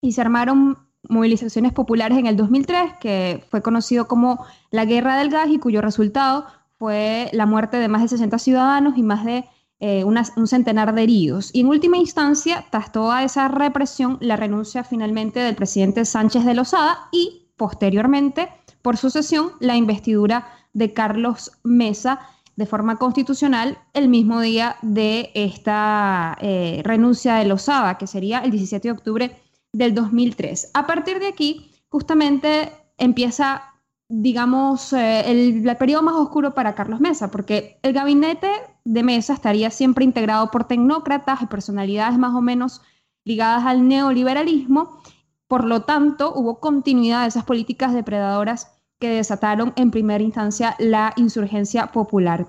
y 0.00 0.12
se 0.12 0.20
armaron 0.20 0.78
movilizaciones 1.08 1.72
populares 1.72 2.18
en 2.18 2.26
el 2.26 2.36
2003, 2.36 2.94
que 3.00 3.44
fue 3.50 3.62
conocido 3.62 4.06
como 4.06 4.44
la 4.70 4.84
Guerra 4.84 5.16
del 5.16 5.30
Gas 5.30 5.48
y 5.50 5.58
cuyo 5.58 5.80
resultado 5.80 6.46
fue 6.78 7.28
la 7.32 7.46
muerte 7.46 7.76
de 7.76 7.88
más 7.88 8.02
de 8.02 8.08
60 8.08 8.38
ciudadanos 8.38 8.96
y 8.96 9.02
más 9.02 9.24
de 9.24 9.44
eh, 9.80 10.04
un 10.04 10.46
centenar 10.46 10.94
de 10.94 11.02
heridos. 11.02 11.50
Y 11.52 11.60
en 11.60 11.66
última 11.66 11.96
instancia, 11.96 12.66
tras 12.70 12.92
toda 12.92 13.24
esa 13.24 13.48
represión, 13.48 14.16
la 14.20 14.36
renuncia 14.36 14.84
finalmente 14.84 15.40
del 15.40 15.56
presidente 15.56 16.04
Sánchez 16.04 16.44
de 16.44 16.54
Lozada 16.54 17.08
y 17.10 17.48
posteriormente, 17.56 18.48
por 18.80 18.96
sucesión, 18.96 19.50
la 19.58 19.76
investidura 19.76 20.46
de 20.72 20.92
Carlos 20.92 21.52
Mesa 21.64 22.20
de 22.56 22.66
forma 22.66 22.96
constitucional 22.96 23.78
el 23.94 24.08
mismo 24.08 24.40
día 24.40 24.76
de 24.82 25.30
esta 25.34 26.36
eh, 26.40 26.82
renuncia 26.84 27.36
de 27.36 27.46
Lozada, 27.46 27.98
que 27.98 28.06
sería 28.06 28.40
el 28.40 28.50
17 28.50 28.88
de 28.88 28.92
octubre 28.92 29.42
del 29.72 29.94
2003. 29.94 30.70
A 30.74 30.86
partir 30.86 31.18
de 31.18 31.28
aquí, 31.28 31.70
justamente 31.88 32.72
empieza 32.98 33.72
digamos, 34.14 34.92
eh, 34.92 35.30
el, 35.30 35.76
periodo 35.78 36.02
más 36.02 36.14
oscuro 36.16 36.52
para 36.52 36.74
Carlos 36.74 37.00
Mesa, 37.00 37.30
porque 37.30 37.78
el 37.82 37.94
gabinete 37.94 38.50
de 38.84 39.02
Mesa 39.02 39.32
estaría 39.32 39.70
siempre 39.70 40.04
integrado 40.04 40.50
por 40.50 40.64
tecnócratas 40.64 41.40
y 41.40 41.46
personalidades 41.46 42.18
más 42.18 42.34
o 42.34 42.42
menos 42.42 42.82
ligadas 43.24 43.64
al 43.64 43.88
neoliberalismo, 43.88 45.00
por 45.48 45.64
lo 45.64 45.82
tanto, 45.82 46.32
hubo 46.34 46.60
continuidad 46.60 47.22
de 47.22 47.28
esas 47.28 47.44
políticas 47.44 47.94
depredadoras 47.94 48.81
que 49.02 49.08
desataron 49.08 49.72
en 49.74 49.90
primera 49.90 50.22
instancia 50.22 50.76
la 50.78 51.12
insurgencia 51.16 51.88
popular. 51.88 52.46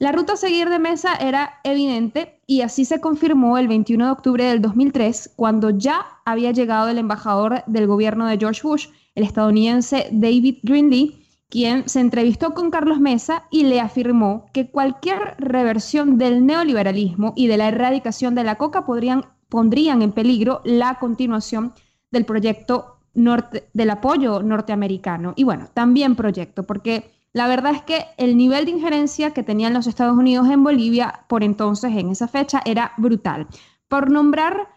La 0.00 0.10
ruta 0.10 0.32
a 0.32 0.36
seguir 0.36 0.68
de 0.68 0.80
Mesa 0.80 1.14
era 1.14 1.60
evidente 1.62 2.40
y 2.44 2.62
así 2.62 2.84
se 2.84 3.00
confirmó 3.00 3.56
el 3.56 3.68
21 3.68 4.06
de 4.06 4.10
octubre 4.10 4.44
del 4.46 4.60
2003, 4.60 5.34
cuando 5.36 5.70
ya 5.70 6.04
había 6.24 6.50
llegado 6.50 6.88
el 6.88 6.98
embajador 6.98 7.62
del 7.68 7.86
gobierno 7.86 8.26
de 8.26 8.36
George 8.36 8.62
Bush, 8.64 8.88
el 9.14 9.22
estadounidense 9.22 10.08
David 10.10 10.56
Greenlee, 10.64 11.24
quien 11.48 11.88
se 11.88 12.00
entrevistó 12.00 12.52
con 12.52 12.72
Carlos 12.72 12.98
Mesa 12.98 13.44
y 13.52 13.62
le 13.62 13.78
afirmó 13.78 14.46
que 14.52 14.72
cualquier 14.72 15.36
reversión 15.38 16.18
del 16.18 16.44
neoliberalismo 16.44 17.32
y 17.36 17.46
de 17.46 17.58
la 17.58 17.68
erradicación 17.68 18.34
de 18.34 18.42
la 18.42 18.56
coca 18.56 18.86
podrían, 18.86 19.26
pondrían 19.48 20.02
en 20.02 20.10
peligro 20.10 20.62
la 20.64 20.98
continuación 20.98 21.74
del 22.10 22.24
proyecto 22.24 23.01
del 23.14 23.90
apoyo 23.90 24.42
norteamericano. 24.42 25.34
Y 25.36 25.44
bueno, 25.44 25.68
también 25.74 26.16
proyecto, 26.16 26.64
porque 26.64 27.10
La 27.32 27.48
verdad 27.48 27.72
es 27.74 27.82
que 27.82 28.06
el 28.18 28.36
nivel 28.36 28.66
de 28.66 28.72
injerencia 28.72 29.32
que 29.32 29.42
tenían 29.42 29.72
los 29.72 29.86
Estados 29.86 30.16
Unidos 30.16 30.48
en 30.50 30.62
Bolivia 30.62 31.24
por 31.28 31.42
entonces, 31.42 31.92
en 31.96 32.10
esa 32.10 32.28
fecha, 32.28 32.60
era 32.64 32.92
brutal. 32.98 33.46
Por 33.88 34.10
nombrar 34.10 34.68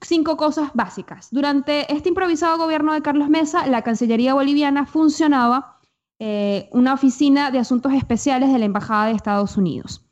cinco 0.00 0.36
cosas 0.36 0.70
básicas. 0.74 1.28
Durante 1.30 1.92
este 1.92 2.10
improvisado 2.10 2.58
gobierno 2.58 2.92
de 2.92 3.02
Carlos 3.02 3.30
Mesa, 3.30 3.66
la 3.66 3.82
Cancillería 3.82 4.34
boliviana 4.34 4.84
funcionaba 4.86 5.80
eh, 6.18 6.68
una 6.72 6.94
oficina 6.94 7.50
de 7.50 7.60
asuntos 7.60 7.92
especiales 7.94 8.52
de 8.52 8.58
la 8.58 8.66
Embajada 8.66 9.06
de 9.06 9.12
Estados 9.12 9.56
Unidos. 9.56 10.04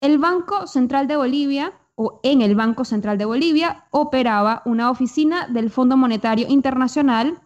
El 0.00 0.18
Banco 0.18 0.66
Central 0.66 1.08
de 1.08 1.16
Bolivia, 1.16 1.72
o 1.96 2.20
en 2.22 2.42
el 2.42 2.54
Banco 2.54 2.84
Central 2.84 3.18
de 3.18 3.24
Bolivia, 3.24 3.86
operaba 3.90 4.62
una 4.66 4.90
oficina 4.90 5.48
del 5.48 5.70
Fondo 5.70 5.96
Monetario 5.96 6.46
Internacional. 6.48 7.40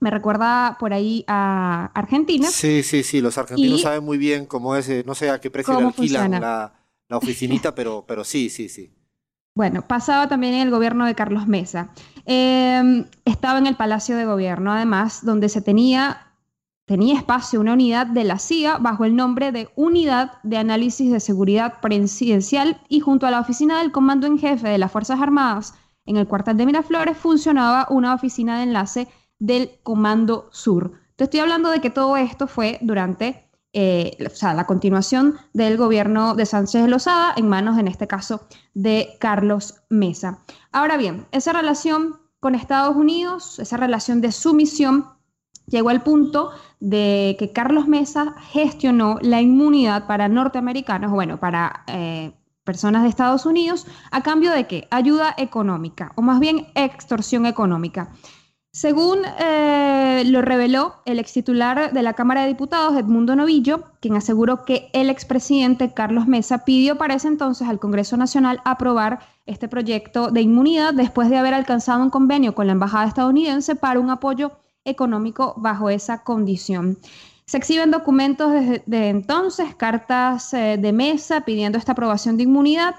Me 0.00 0.10
recuerda 0.10 0.76
por 0.80 0.94
ahí 0.94 1.24
a 1.28 1.90
Argentina. 1.94 2.48
Sí, 2.48 2.82
sí, 2.82 3.02
sí, 3.02 3.20
los 3.20 3.36
argentinos 3.36 3.82
saben 3.82 4.02
muy 4.02 4.16
bien 4.16 4.46
cómo 4.46 4.74
es, 4.74 4.88
eh, 4.88 5.04
no 5.06 5.14
sé 5.14 5.28
a 5.28 5.40
qué 5.40 5.50
precio 5.50 5.78
le 5.78 5.86
alquilan 5.86 6.30
la, 6.32 6.72
la, 7.08 7.16
oficinita, 7.16 7.74
pero, 7.74 8.04
pero 8.08 8.24
sí, 8.24 8.48
sí, 8.48 8.70
sí. 8.70 8.90
Bueno, 9.54 9.86
pasaba 9.86 10.28
también 10.28 10.54
en 10.54 10.60
el 10.62 10.70
gobierno 10.70 11.04
de 11.04 11.14
Carlos 11.14 11.46
Mesa. 11.46 11.90
Em, 12.24 13.04
estaba 13.26 13.58
en 13.58 13.66
el 13.66 13.76
Palacio 13.76 14.16
de 14.16 14.24
Gobierno, 14.24 14.72
además, 14.72 15.24
donde 15.24 15.50
se 15.50 15.60
tenía 15.60 16.29
tenía 16.90 17.14
espacio 17.14 17.60
una 17.60 17.74
unidad 17.74 18.08
de 18.08 18.24
la 18.24 18.40
CIA 18.40 18.78
bajo 18.78 19.04
el 19.04 19.14
nombre 19.14 19.52
de 19.52 19.68
Unidad 19.76 20.32
de 20.42 20.56
Análisis 20.56 21.12
de 21.12 21.20
Seguridad 21.20 21.74
Presidencial 21.80 22.80
y 22.88 22.98
junto 22.98 23.28
a 23.28 23.30
la 23.30 23.38
oficina 23.38 23.78
del 23.78 23.92
Comando 23.92 24.26
en 24.26 24.40
Jefe 24.40 24.68
de 24.68 24.76
las 24.76 24.90
Fuerzas 24.90 25.20
Armadas 25.20 25.74
en 26.04 26.16
el 26.16 26.26
cuartel 26.26 26.56
de 26.56 26.66
Miraflores 26.66 27.16
funcionaba 27.16 27.86
una 27.90 28.12
oficina 28.12 28.56
de 28.56 28.64
enlace 28.64 29.06
del 29.38 29.70
Comando 29.84 30.48
Sur. 30.50 30.94
Te 31.14 31.22
estoy 31.22 31.38
hablando 31.38 31.70
de 31.70 31.80
que 31.80 31.90
todo 31.90 32.16
esto 32.16 32.48
fue 32.48 32.78
durante 32.80 33.48
eh, 33.72 34.16
la 34.42 34.66
continuación 34.66 35.36
del 35.52 35.76
gobierno 35.76 36.34
de 36.34 36.44
Sánchez 36.44 36.88
Lozada 36.88 37.34
en 37.36 37.48
manos, 37.48 37.78
en 37.78 37.86
este 37.86 38.08
caso, 38.08 38.48
de 38.74 39.10
Carlos 39.20 39.76
Mesa. 39.90 40.40
Ahora 40.72 40.96
bien, 40.96 41.28
esa 41.30 41.52
relación 41.52 42.16
con 42.40 42.56
Estados 42.56 42.96
Unidos, 42.96 43.60
esa 43.60 43.76
relación 43.76 44.20
de 44.20 44.32
sumisión, 44.32 45.19
llegó 45.70 45.88
al 45.88 46.02
punto 46.02 46.50
de 46.80 47.36
que 47.38 47.52
Carlos 47.52 47.88
Mesa 47.88 48.34
gestionó 48.52 49.18
la 49.22 49.40
inmunidad 49.40 50.06
para 50.06 50.28
norteamericanos, 50.28 51.10
bueno, 51.10 51.38
para 51.38 51.84
eh, 51.86 52.32
personas 52.64 53.02
de 53.02 53.08
Estados 53.08 53.46
Unidos, 53.46 53.86
a 54.10 54.22
cambio 54.22 54.52
de 54.52 54.66
qué? 54.66 54.88
Ayuda 54.90 55.34
económica, 55.38 56.12
o 56.16 56.22
más 56.22 56.40
bien 56.40 56.66
extorsión 56.74 57.46
económica. 57.46 58.12
Según 58.72 59.18
eh, 59.40 60.22
lo 60.26 60.42
reveló 60.42 61.02
el 61.04 61.18
ex 61.18 61.32
titular 61.32 61.92
de 61.92 62.02
la 62.02 62.12
Cámara 62.12 62.42
de 62.42 62.48
Diputados, 62.48 62.96
Edmundo 62.96 63.34
Novillo, 63.34 63.82
quien 63.98 64.14
aseguró 64.14 64.64
que 64.64 64.90
el 64.92 65.10
expresidente 65.10 65.92
Carlos 65.92 66.28
Mesa 66.28 66.64
pidió 66.64 66.96
para 66.96 67.14
ese 67.14 67.26
entonces 67.26 67.68
al 67.68 67.80
Congreso 67.80 68.16
Nacional 68.16 68.60
aprobar 68.64 69.18
este 69.44 69.66
proyecto 69.66 70.30
de 70.30 70.42
inmunidad 70.42 70.94
después 70.94 71.30
de 71.30 71.38
haber 71.38 71.52
alcanzado 71.52 72.00
un 72.00 72.10
convenio 72.10 72.54
con 72.54 72.68
la 72.68 72.72
Embajada 72.72 73.08
estadounidense 73.08 73.74
para 73.74 73.98
un 73.98 74.08
apoyo 74.08 74.52
económico 74.84 75.54
bajo 75.56 75.90
esa 75.90 76.22
condición. 76.22 76.98
Se 77.46 77.56
exhiben 77.56 77.90
documentos 77.90 78.52
desde 78.52 79.08
entonces, 79.08 79.74
cartas 79.74 80.54
eh, 80.54 80.78
de 80.80 80.92
mesa 80.92 81.40
pidiendo 81.40 81.78
esta 81.78 81.92
aprobación 81.92 82.36
de 82.36 82.44
inmunidad 82.44 82.94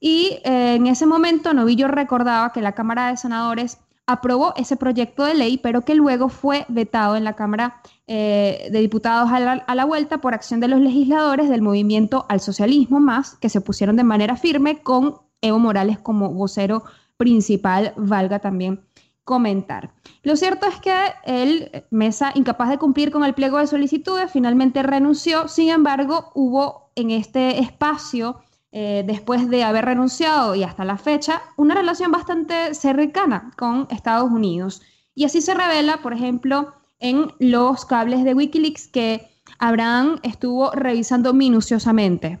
y 0.00 0.40
eh, 0.44 0.74
en 0.74 0.86
ese 0.86 1.06
momento 1.06 1.54
Novillo 1.54 1.88
recordaba 1.88 2.52
que 2.52 2.60
la 2.60 2.72
Cámara 2.72 3.08
de 3.08 3.16
Senadores 3.16 3.78
aprobó 4.06 4.52
ese 4.56 4.76
proyecto 4.76 5.24
de 5.24 5.34
ley, 5.34 5.58
pero 5.58 5.82
que 5.82 5.94
luego 5.94 6.28
fue 6.28 6.66
vetado 6.68 7.16
en 7.16 7.24
la 7.24 7.32
Cámara 7.32 7.80
eh, 8.06 8.68
de 8.70 8.80
Diputados 8.80 9.30
a 9.32 9.40
la, 9.40 9.52
a 9.52 9.74
la, 9.74 9.86
vuelta 9.86 10.18
por 10.18 10.34
acción 10.34 10.60
de 10.60 10.68
los 10.68 10.80
legisladores 10.80 11.48
del 11.48 11.62
movimiento 11.62 12.26
al 12.28 12.40
socialismo 12.40 13.00
más, 13.00 13.36
que 13.36 13.48
se 13.48 13.62
pusieron 13.62 13.96
de 13.96 14.04
manera 14.04 14.36
firme 14.36 14.82
con 14.82 15.16
Evo 15.40 15.58
Morales 15.58 15.98
como 15.98 16.30
vocero 16.30 16.84
principal, 17.16 17.94
valga 17.96 18.40
también 18.40 18.84
comentar. 19.24 19.92
Lo 20.22 20.36
cierto 20.36 20.66
es 20.66 20.76
que 20.80 20.94
el 21.24 21.84
Mesa, 21.90 22.32
incapaz 22.34 22.68
de 22.68 22.78
cumplir 22.78 23.10
con 23.10 23.24
el 23.24 23.34
pliego 23.34 23.58
de 23.58 23.66
solicitudes, 23.66 24.30
finalmente 24.30 24.82
renunció. 24.82 25.48
Sin 25.48 25.70
embargo, 25.70 26.30
hubo 26.34 26.90
en 26.94 27.10
este 27.10 27.60
espacio, 27.60 28.40
eh, 28.70 29.02
después 29.06 29.48
de 29.48 29.64
haber 29.64 29.86
renunciado 29.86 30.54
y 30.54 30.62
hasta 30.62 30.84
la 30.84 30.98
fecha, 30.98 31.42
una 31.56 31.74
relación 31.74 32.12
bastante 32.12 32.74
cercana 32.74 33.50
con 33.56 33.86
Estados 33.90 34.30
Unidos. 34.30 34.82
Y 35.14 35.24
así 35.24 35.40
se 35.40 35.54
revela, 35.54 35.98
por 36.02 36.12
ejemplo, 36.12 36.74
en 36.98 37.32
los 37.38 37.84
cables 37.84 38.24
de 38.24 38.34
Wikileaks 38.34 38.88
que 38.88 39.28
Abraham 39.58 40.18
estuvo 40.22 40.70
revisando 40.72 41.32
minuciosamente. 41.32 42.40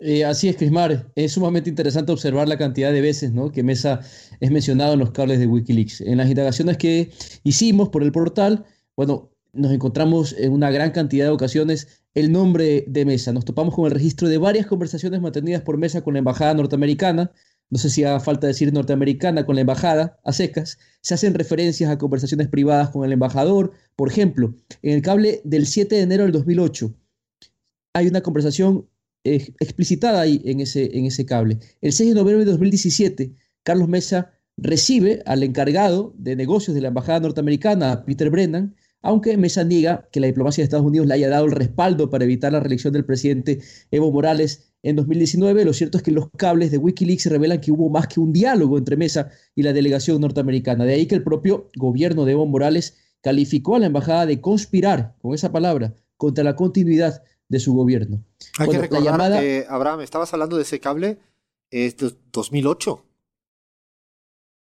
Eh, 0.00 0.24
así 0.24 0.48
es, 0.48 0.56
Crismar. 0.56 1.12
Es 1.14 1.32
sumamente 1.32 1.68
interesante 1.68 2.10
observar 2.10 2.48
la 2.48 2.56
cantidad 2.56 2.90
de 2.92 3.02
veces 3.02 3.32
¿no? 3.32 3.52
que 3.52 3.62
Mesa 3.62 4.00
es 4.40 4.50
mencionado 4.50 4.94
en 4.94 4.98
los 4.98 5.10
cables 5.10 5.38
de 5.38 5.46
Wikileaks. 5.46 6.00
En 6.00 6.16
las 6.16 6.28
indagaciones 6.28 6.78
que 6.78 7.10
hicimos 7.44 7.90
por 7.90 8.02
el 8.02 8.10
portal, 8.10 8.64
bueno, 8.96 9.30
nos 9.52 9.72
encontramos 9.72 10.34
en 10.38 10.52
una 10.52 10.70
gran 10.70 10.92
cantidad 10.92 11.26
de 11.26 11.30
ocasiones 11.30 12.02
el 12.14 12.32
nombre 12.32 12.84
de 12.88 13.04
Mesa. 13.04 13.32
Nos 13.32 13.44
topamos 13.44 13.74
con 13.74 13.84
el 13.86 13.90
registro 13.92 14.28
de 14.28 14.38
varias 14.38 14.66
conversaciones 14.66 15.20
mantenidas 15.20 15.62
por 15.62 15.76
Mesa 15.76 16.02
con 16.02 16.14
la 16.14 16.20
embajada 16.20 16.54
norteamericana. 16.54 17.30
No 17.68 17.78
sé 17.78 17.90
si 17.90 18.02
haga 18.02 18.20
falta 18.20 18.46
decir 18.46 18.72
norteamericana 18.72 19.44
con 19.44 19.54
la 19.54 19.60
embajada, 19.60 20.18
a 20.24 20.32
secas. 20.32 20.78
Se 21.02 21.14
hacen 21.14 21.34
referencias 21.34 21.90
a 21.90 21.98
conversaciones 21.98 22.48
privadas 22.48 22.88
con 22.88 23.04
el 23.04 23.12
embajador. 23.12 23.72
Por 23.96 24.08
ejemplo, 24.08 24.54
en 24.82 24.94
el 24.94 25.02
cable 25.02 25.42
del 25.44 25.66
7 25.66 25.94
de 25.94 26.02
enero 26.02 26.22
del 26.24 26.32
2008 26.32 26.94
hay 27.92 28.06
una 28.06 28.22
conversación 28.22 28.88
explicitada 29.24 30.20
ahí 30.20 30.40
en 30.44 30.60
ese, 30.60 30.96
en 30.96 31.06
ese 31.06 31.26
cable. 31.26 31.58
El 31.80 31.92
6 31.92 32.10
de 32.10 32.14
noviembre 32.14 32.44
de 32.44 32.50
2017, 32.52 33.34
Carlos 33.62 33.88
Mesa 33.88 34.32
recibe 34.56 35.22
al 35.26 35.42
encargado 35.42 36.14
de 36.18 36.36
negocios 36.36 36.74
de 36.74 36.82
la 36.82 36.88
Embajada 36.88 37.20
Norteamericana, 37.20 38.04
Peter 38.04 38.30
Brennan, 38.30 38.76
aunque 39.02 39.36
Mesa 39.36 39.64
niega 39.64 40.08
que 40.12 40.20
la 40.20 40.26
diplomacia 40.26 40.62
de 40.62 40.64
Estados 40.64 40.86
Unidos 40.86 41.06
le 41.06 41.14
haya 41.14 41.28
dado 41.28 41.46
el 41.46 41.52
respaldo 41.52 42.10
para 42.10 42.24
evitar 42.24 42.52
la 42.52 42.60
reelección 42.60 42.92
del 42.92 43.06
presidente 43.06 43.60
Evo 43.90 44.12
Morales 44.12 44.72
en 44.82 44.96
2019, 44.96 45.64
lo 45.64 45.72
cierto 45.72 45.98
es 45.98 46.04
que 46.04 46.10
los 46.10 46.30
cables 46.36 46.70
de 46.70 46.78
Wikileaks 46.78 47.26
revelan 47.26 47.60
que 47.60 47.72
hubo 47.72 47.90
más 47.90 48.08
que 48.08 48.20
un 48.20 48.32
diálogo 48.32 48.78
entre 48.78 48.96
Mesa 48.96 49.30
y 49.54 49.62
la 49.62 49.72
delegación 49.72 50.20
norteamericana. 50.20 50.84
De 50.84 50.94
ahí 50.94 51.06
que 51.06 51.14
el 51.14 51.22
propio 51.22 51.68
gobierno 51.76 52.24
de 52.24 52.32
Evo 52.32 52.46
Morales 52.46 52.96
calificó 53.20 53.76
a 53.76 53.78
la 53.78 53.86
embajada 53.86 54.24
de 54.24 54.40
conspirar, 54.40 55.16
con 55.20 55.34
esa 55.34 55.52
palabra, 55.52 55.94
contra 56.16 56.44
la 56.44 56.56
continuidad 56.56 57.22
de 57.50 57.60
su 57.60 57.74
gobierno. 57.74 58.24
Hay 58.58 58.70
que 58.70 58.78
recordar 58.78 59.40
que, 59.40 59.66
Abraham, 59.68 60.00
estabas 60.00 60.32
hablando 60.32 60.56
de 60.56 60.62
ese 60.62 60.80
cable, 60.80 61.18
es 61.70 61.96
de 61.98 62.14
2008. 62.32 63.04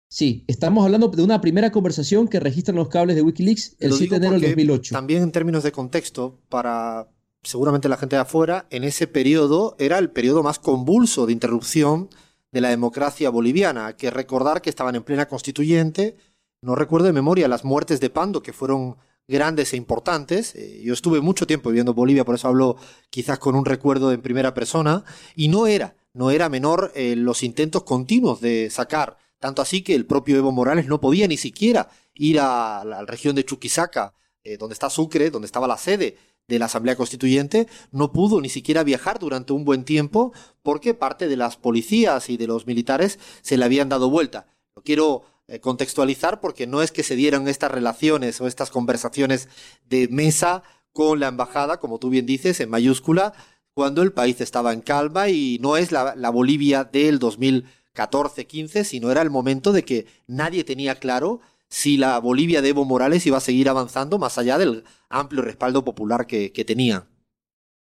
Sí, 0.10 0.44
estamos 0.48 0.86
hablando 0.86 1.08
de 1.08 1.24
una 1.24 1.42
primera 1.42 1.72
conversación 1.72 2.28
que 2.28 2.40
registran 2.40 2.76
los 2.76 2.90
cables 2.90 3.16
de 3.16 3.24
Wikileaks 3.24 3.78
el 3.80 3.94
7 3.94 4.20
de 4.20 4.28
enero 4.28 4.40
del 4.40 4.52
2008. 4.52 4.94
También 4.94 5.24
en 5.24 5.32
términos 5.32 5.64
de 5.64 5.72
contexto, 5.72 6.38
para 6.50 7.08
seguramente 7.42 7.90
la 7.90 7.98
gente 7.98 8.18
de 8.18 8.22
afuera, 8.22 8.68
en 8.70 8.84
ese 8.84 9.08
periodo 9.08 9.76
era 9.80 9.98
el 9.98 10.12
periodo 10.12 10.44
más 10.44 10.60
convulso 10.60 11.26
de 11.26 11.34
interrupción 11.34 12.10
de 12.52 12.62
la 12.62 12.70
democracia 12.70 13.30
boliviana. 13.30 13.88
Hay 13.88 13.94
que 13.96 14.12
recordar 14.12 14.62
que 14.62 14.70
estaban 14.70 14.96
en 14.96 15.04
plena 15.04 15.28
constituyente. 15.28 16.18
No 16.62 16.76
recuerdo 16.76 17.08
de 17.08 17.14
memoria 17.14 17.48
las 17.48 17.64
muertes 17.64 18.00
de 18.00 18.10
Pando, 18.10 18.44
que 18.44 18.54
fueron 18.54 18.98
grandes 19.28 19.74
e 19.74 19.78
importantes. 19.78 20.56
Eh, 20.56 20.82
yo 20.84 20.94
estuve 20.94 21.22
mucho 21.22 21.48
tiempo 21.48 21.70
viviendo 21.70 21.94
Bolivia, 21.94 22.26
por 22.26 22.36
eso 22.36 22.48
hablo 22.48 22.78
quizás 23.10 23.40
con 23.40 23.56
un 23.56 23.66
recuerdo 23.66 24.12
en 24.12 24.22
primera 24.22 24.54
persona, 24.54 25.04
y 25.36 25.48
no 25.48 25.68
era, 25.68 25.96
no 26.14 26.32
era 26.32 26.50
menor 26.50 26.92
eh, 26.96 27.16
los 27.16 27.44
intentos 27.44 27.84
continuos 27.84 28.42
de 28.42 28.70
sacar, 28.70 29.18
tanto 29.40 29.62
así 29.62 29.82
que 29.82 29.96
el 29.96 30.06
propio 30.06 30.38
Evo 30.38 30.52
Morales 30.52 30.88
no 30.88 31.02
podía 31.02 31.28
ni 31.28 31.38
siquiera 31.38 31.90
ir 32.14 32.40
a 32.40 32.84
la 32.86 33.06
región 33.06 33.36
de 33.36 33.46
Chuquisaca, 33.46 34.14
eh, 34.44 34.58
donde 34.58 34.74
está 34.74 34.90
Sucre, 34.90 35.32
donde 35.32 35.46
estaba 35.46 35.68
la 35.68 35.78
sede 35.78 36.18
de 36.48 36.60
la 36.60 36.66
Asamblea 36.66 36.98
Constituyente, 36.98 37.68
no 37.92 38.12
pudo 38.12 38.42
ni 38.42 38.50
siquiera 38.50 38.84
viajar 38.84 39.20
durante 39.20 39.54
un 39.54 39.64
buen 39.64 39.86
tiempo 39.86 40.34
porque 40.62 40.94
parte 40.94 41.28
de 41.30 41.38
las 41.38 41.56
policías 41.56 42.30
y 42.30 42.36
de 42.36 42.48
los 42.48 42.68
militares 42.68 43.18
se 43.42 43.58
le 43.58 43.64
habían 43.64 43.88
dado 43.88 44.10
vuelta. 44.10 44.48
Quiero 44.84 45.24
contextualizar 45.60 46.40
porque 46.42 46.68
no 46.68 46.82
es 46.82 46.92
que 46.92 47.04
se 47.04 47.16
dieran 47.16 47.48
estas 47.48 47.72
relaciones 47.72 48.40
o 48.42 48.48
estas 48.48 48.70
conversaciones 48.70 49.50
de 49.90 50.08
mesa 50.08 50.64
con 50.92 51.20
la 51.20 51.28
embajada, 51.28 51.80
como 51.80 52.00
tú 52.00 52.10
bien 52.10 52.26
dices, 52.26 52.60
en 52.60 52.70
mayúscula, 52.70 53.34
cuando 53.74 54.02
el 54.02 54.14
país 54.14 54.40
estaba 54.42 54.74
en 54.74 54.82
calma 54.82 55.30
y 55.30 55.58
no 55.62 55.78
es 55.78 55.92
la, 55.92 56.30
Bolivia 56.30 56.84
del 56.84 57.20
2014-15, 57.20 58.84
sino 58.84 59.12
era 59.12 59.22
el 59.22 59.30
momento 59.30 59.72
de 59.72 59.84
que 59.84 60.06
nadie 60.28 60.64
tenía 60.64 60.96
claro 60.96 61.42
si 61.70 61.98
la 61.98 62.20
Bolivia 62.20 62.62
de 62.62 62.70
Evo 62.70 62.86
Morales 62.86 63.26
iba 63.26 63.38
a 63.38 63.42
seguir 63.42 63.70
avanzando 63.70 64.20
más 64.20 64.38
allá 64.38 64.60
del 64.60 64.84
amplio 65.10 65.42
respaldo 65.42 65.84
popular 65.84 66.28
que 66.28 66.66
tenía. 66.66 67.08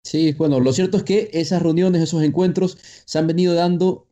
Sí, 0.04 0.32
bueno, 0.34 0.61
lo 0.61 0.73
cierto 0.73 0.99
es 0.99 1.02
que 1.02 1.30
esas 1.32 1.62
reuniones, 1.62 2.02
esos 2.02 2.23
encuentros 2.23 2.76
se 3.06 3.18
han 3.18 3.26
venido 3.26 3.54
dando 3.54 4.06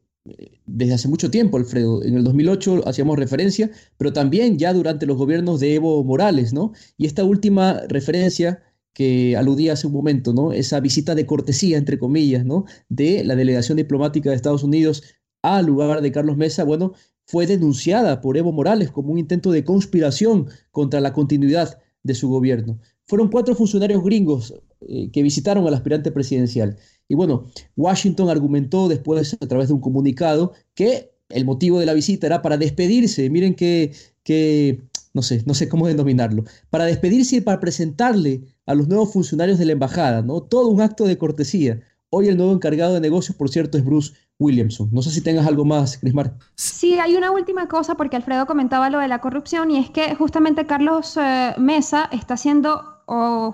desde 0.67 0.95
hace 0.95 1.09
mucho 1.09 1.31
tiempo, 1.31 1.57
Alfredo. 1.57 2.03
En 2.05 2.17
el 2.17 2.25
2008 2.25 2.87
hacíamos 2.87 3.19
referencia, 3.19 3.71
pero 3.97 4.13
también 4.13 4.59
ya 4.59 4.73
durante 4.73 5.07
los 5.07 5.17
gobiernos 5.17 5.61
de 5.61 5.75
Evo 5.75 6.03
Morales, 6.05 6.53
¿no? 6.53 6.73
Y 6.97 7.07
esta 7.07 7.25
última 7.25 7.81
referencia 7.89 8.63
que 8.95 9.37
aludía 9.37 9.73
hace 9.73 9.87
un 9.87 9.95
momento, 9.95 10.33
¿no? 10.33 10.53
Esa 10.53 10.81
visita 10.81 11.15
de 11.15 11.27
cortesía, 11.27 11.79
entre 11.79 11.99
comillas, 11.99 12.45
¿no? 12.45 12.65
De 12.89 13.25
la 13.25 13.37
delegación 13.37 13.77
diplomática 13.77 14.31
de 14.31 14.37
Estados 14.37 14.63
Unidos 14.63 15.03
al 15.43 15.67
lugar 15.67 16.03
de 16.03 16.13
Carlos 16.13 16.37
Mesa, 16.37 16.65
bueno, 16.65 16.93
fue 17.27 17.47
denunciada 17.47 18.21
por 18.21 18.37
Evo 18.37 18.53
Morales 18.53 18.91
como 18.91 19.13
un 19.13 19.19
intento 19.19 19.51
de 19.51 19.65
conspiración 19.65 20.49
contra 20.71 21.01
la 21.01 21.13
continuidad 21.13 21.79
de 22.03 22.15
su 22.15 22.29
gobierno. 22.29 22.79
Fueron 23.07 23.29
cuatro 23.29 23.55
funcionarios 23.55 24.03
gringos 24.03 24.55
eh, 24.89 25.11
que 25.11 25.23
visitaron 25.23 25.67
al 25.67 25.75
aspirante 25.75 26.11
presidencial. 26.13 26.77
Y 27.09 27.15
bueno, 27.15 27.47
Washington 27.77 28.31
argumentó 28.31 28.89
después 28.89 29.37
a 29.41 29.47
través 29.47 29.69
de 29.69 29.75
un 29.75 29.81
comunicado 29.81 30.53
que 30.75 31.13
el 31.29 31.45
motivo 31.45 31.79
de 31.79 31.87
la 31.87 31.95
visita 31.95 32.27
era 32.27 32.43
para 32.43 32.57
despedirse. 32.57 33.29
Miren 33.31 33.55
que, 33.55 33.93
que 34.23 34.83
no 35.15 35.23
sé, 35.23 35.43
no 35.47 35.55
sé 35.55 35.69
cómo 35.69 35.87
denominarlo, 35.87 36.45
para 36.71 36.85
despedirse 36.85 37.37
y 37.37 37.41
para 37.41 37.61
presentarle 37.61 38.43
a 38.67 38.75
los 38.75 38.89
nuevos 38.89 39.13
funcionarios 39.13 39.59
de 39.59 39.67
la 39.67 39.73
embajada, 39.73 40.23
¿no? 40.23 40.43
Todo 40.43 40.69
un 40.69 40.81
acto 40.81 41.05
de 41.05 41.19
cortesía. 41.19 41.81
Hoy 42.11 42.29
el 42.29 42.37
nuevo 42.37 42.53
encargado 42.53 42.95
de 42.95 43.01
negocios, 43.01 43.37
por 43.37 43.49
cierto, 43.49 43.79
es 43.79 43.85
Bruce 43.85 44.13
Williamson. 44.39 44.91
No 44.93 45.01
sé 45.01 45.11
si 45.11 45.23
tengas 45.23 45.47
algo 45.47 45.65
más, 45.65 45.97
Crismar. 45.97 46.37
Sí, 46.57 46.99
hay 46.99 47.15
una 47.15 47.31
última 47.31 47.69
cosa 47.69 47.95
porque 47.95 48.17
Alfredo 48.17 48.47
comentaba 48.47 48.91
lo 48.91 48.99
de 48.99 49.09
la 49.09 49.21
corrupción 49.21 49.71
y 49.71 49.79
es 49.79 49.91
que 49.91 50.15
justamente 50.15 50.67
Carlos 50.67 51.17
eh, 51.17 51.55
Mesa 51.59 52.09
está 52.13 52.37
siendo 52.37 52.83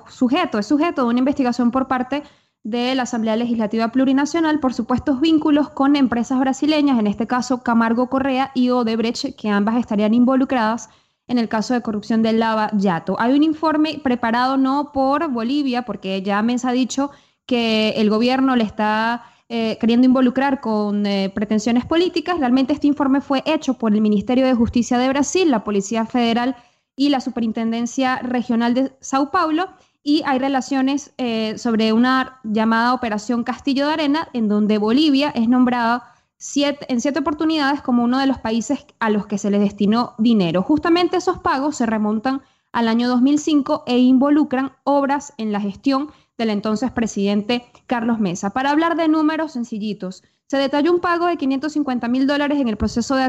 sujeto, 0.09 0.59
es 0.59 0.67
sujeto 0.67 1.03
de 1.03 1.09
una 1.09 1.19
investigación 1.19 1.71
por 1.73 1.89
parte 1.89 2.23
de 2.65 2.95
la 2.95 3.05
Asamblea 3.05 3.37
Legislativa 3.37 3.89
Plurinacional 3.89 4.61
por 4.61 4.75
supuestos 4.75 5.21
vínculos 5.21 5.71
con 5.71 5.97
empresas 5.97 6.39
brasileñas, 6.39 6.99
en 6.99 7.07
este 7.07 7.27
caso 7.27 7.63
Camargo 7.63 8.09
Correa 8.09 8.51
y 8.55 8.71
Odebrecht, 8.71 9.37
que 9.37 9.49
ambas 9.49 9.77
estarían 9.77 10.15
involucradas 10.15 10.91
en 11.29 11.39
el 11.39 11.49
caso 11.49 11.75
de 11.75 11.83
corrupción 11.83 12.23
del 12.23 12.41
Lava 12.41 12.71
Yato. 12.77 13.17
Hay 13.21 13.35
un 13.35 13.43
informe 13.43 14.01
preparado 14.03 14.57
no 14.57 14.93
por 14.93 15.31
Bolivia, 15.31 15.83
porque 15.83 16.23
ya 16.23 16.43
Mesa 16.43 16.71
ha 16.71 16.73
dicho 16.73 17.11
que 17.47 17.91
el 17.97 18.11
gobierno 18.11 18.57
le 18.57 18.65
está 18.65 19.25
eh, 19.51 19.79
queriendo 19.81 20.07
involucrar 20.07 20.61
con 20.61 21.07
eh, 21.07 21.31
pretensiones 21.35 21.87
políticas. 21.87 22.39
Realmente 22.39 22.73
este 22.73 22.87
informe 22.87 23.21
fue 23.21 23.43
hecho 23.47 23.75
por 23.75 23.95
el 23.95 24.01
Ministerio 24.01 24.47
de 24.47 24.55
Justicia 24.55 24.99
de 24.99 25.09
Brasil, 25.09 25.51
la 25.51 25.65
Policía 25.65 26.05
Federal 26.07 26.57
y 26.97 27.11
la 27.11 27.21
Superintendencia 27.21 28.19
Regional 28.19 28.75
de 28.75 28.93
Sao 29.01 29.31
Paulo. 29.31 29.69
Y 30.09 30.23
hay 30.25 30.39
relaciones 30.39 31.13
eh, 31.19 31.59
sobre 31.59 31.93
una 31.93 32.41
llamada 32.43 32.95
Operación 32.95 33.45
Castillo 33.45 33.87
de 33.87 33.93
Arena, 33.93 34.31
en 34.33 34.49
donde 34.49 34.79
Bolivia 34.79 35.29
es 35.35 35.51
nombrada 35.51 36.15
en 36.55 37.01
siete 37.03 37.19
oportunidades 37.19 37.83
como 37.83 38.05
uno 38.05 38.19
de 38.19 38.27
los 38.27 38.39
países 38.39 38.87
a 39.01 39.11
los 39.11 39.27
que 39.27 39.37
se 39.37 39.51
les 39.51 39.61
destinó 39.61 40.15
dinero. 40.17 40.63
Justamente 40.63 41.19
esos 41.19 41.41
pagos 41.41 41.77
se 41.77 41.85
remontan 41.85 42.41
al 42.73 42.89
año 42.89 43.07
2005 43.07 43.85
e 43.87 43.99
involucran 43.99 44.73
obras 44.85 45.35
en 45.37 45.53
la 45.53 45.61
gestión 45.61 46.11
del 46.39 46.49
entonces 46.49 46.91
presidente 46.91 47.67
Carlos 47.87 48.19
Mesa. 48.19 48.49
Para 48.49 48.71
hablar 48.71 48.97
de 48.97 49.09
números 49.09 49.53
sencillitos, 49.53 50.25
se 50.47 50.57
detalló 50.57 50.91
un 50.91 51.01
pago 51.01 51.27
de 51.27 51.37
550 51.37 52.09
mil 52.09 52.27
dólares 52.27 52.59
en 52.59 52.69
el 52.69 52.79
proceso 52.79 53.15
de, 53.15 53.25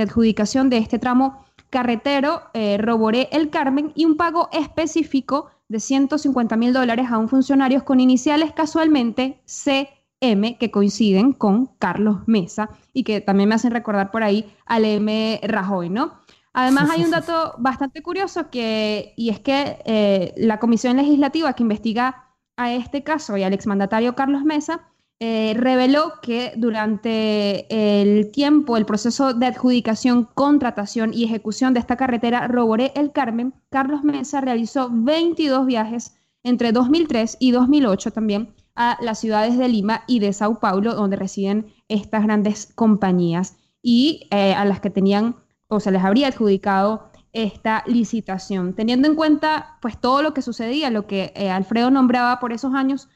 adjudicación 0.00 0.70
de 0.70 0.78
este 0.78 1.00
tramo 1.00 1.44
carretero 1.68 2.42
eh, 2.54 2.78
Roboré 2.78 3.28
El 3.32 3.50
Carmen 3.50 3.90
y 3.96 4.04
un 4.04 4.16
pago 4.16 4.50
específico 4.52 5.50
de 5.72 5.80
150 5.80 6.56
mil 6.56 6.72
dólares 6.72 7.06
a 7.10 7.18
un 7.18 7.28
funcionario 7.28 7.84
con 7.84 7.98
iniciales 7.98 8.52
casualmente 8.52 9.40
C 9.46 9.88
M 10.20 10.56
que 10.58 10.70
coinciden 10.70 11.32
con 11.32 11.66
Carlos 11.78 12.18
Mesa 12.26 12.68
y 12.92 13.02
que 13.02 13.20
también 13.20 13.48
me 13.48 13.56
hacen 13.56 13.72
recordar 13.72 14.10
por 14.10 14.22
ahí 14.22 14.54
al 14.66 14.84
M 14.84 15.40
Rajoy, 15.42 15.88
¿no? 15.88 16.20
Además 16.52 16.90
hay 16.90 17.02
un 17.02 17.10
dato 17.10 17.54
bastante 17.58 18.02
curioso 18.02 18.50
que, 18.50 19.14
y 19.16 19.30
es 19.30 19.40
que 19.40 19.78
eh, 19.86 20.34
la 20.36 20.60
comisión 20.60 20.98
legislativa 20.98 21.54
que 21.54 21.62
investiga 21.62 22.28
a 22.56 22.72
este 22.72 23.02
caso 23.02 23.36
y 23.38 23.42
al 23.42 23.54
exmandatario 23.54 24.14
Carlos 24.14 24.44
Mesa 24.44 24.91
eh, 25.24 25.54
reveló 25.56 26.14
que 26.20 26.52
durante 26.56 27.68
el 27.70 28.32
tiempo, 28.32 28.76
el 28.76 28.84
proceso 28.84 29.32
de 29.32 29.46
adjudicación, 29.46 30.24
contratación 30.34 31.14
y 31.14 31.22
ejecución 31.22 31.74
de 31.74 31.78
esta 31.78 31.96
carretera 31.96 32.48
Roboré 32.48 32.90
El 32.96 33.12
Carmen, 33.12 33.54
Carlos 33.70 34.02
Mesa 34.02 34.40
realizó 34.40 34.88
22 34.90 35.64
viajes 35.64 36.16
entre 36.42 36.72
2003 36.72 37.36
y 37.38 37.52
2008 37.52 38.10
también 38.10 38.52
a 38.74 38.98
las 39.00 39.20
ciudades 39.20 39.56
de 39.56 39.68
Lima 39.68 40.02
y 40.08 40.18
de 40.18 40.32
Sao 40.32 40.58
Paulo, 40.58 40.92
donde 40.96 41.14
residen 41.14 41.72
estas 41.86 42.24
grandes 42.24 42.72
compañías 42.74 43.58
y 43.80 44.26
eh, 44.32 44.54
a 44.54 44.64
las 44.64 44.80
que 44.80 44.90
tenían 44.90 45.36
o 45.68 45.78
se 45.78 45.92
les 45.92 46.02
habría 46.02 46.26
adjudicado 46.26 47.12
esta 47.32 47.84
licitación. 47.86 48.74
Teniendo 48.74 49.06
en 49.06 49.14
cuenta 49.14 49.78
pues 49.82 50.00
todo 50.00 50.20
lo 50.20 50.34
que 50.34 50.42
sucedía, 50.42 50.90
lo 50.90 51.06
que 51.06 51.32
eh, 51.36 51.48
Alfredo 51.48 51.92
nombraba 51.92 52.40
por 52.40 52.52
esos 52.52 52.74
años, 52.74 53.08